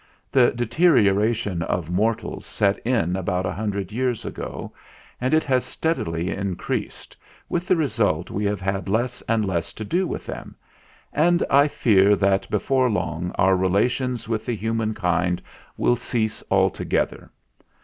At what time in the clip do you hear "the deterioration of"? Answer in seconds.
0.31-1.91